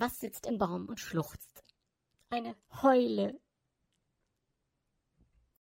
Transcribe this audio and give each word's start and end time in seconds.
Was 0.00 0.20
sitzt 0.20 0.46
im 0.46 0.58
Baum 0.58 0.86
und 0.86 1.00
schluchzt? 1.00 1.64
Eine 2.30 2.54
Heule 2.82 3.40